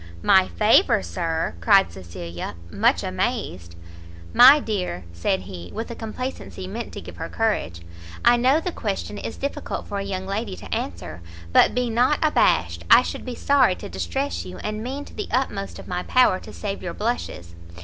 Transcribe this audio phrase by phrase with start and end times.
[0.23, 3.75] "My favour, Sir!" cried Cecilia, much amazed.
[4.33, 7.81] "My dear," said he, with a complacency meant to give her courage,
[8.25, 11.21] "I know the question is difficult for a young lady to answer;
[11.53, 15.27] but be not abashed, I should be sorry to distress you, and mean to the
[15.29, 17.53] utmost of my power to save your blushes.